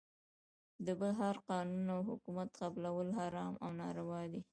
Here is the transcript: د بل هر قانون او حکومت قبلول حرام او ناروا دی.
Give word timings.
د 0.85 0.87
بل 0.99 1.11
هر 1.21 1.35
قانون 1.49 1.85
او 1.95 1.99
حکومت 2.09 2.49
قبلول 2.61 3.09
حرام 3.19 3.53
او 3.63 3.69
ناروا 3.79 4.21
دی. 4.31 4.41